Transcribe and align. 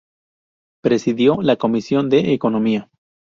Presidió 0.83 1.43
la 1.43 1.57
Comisión 1.57 2.09
de 2.09 2.33
Economía. 2.33 2.89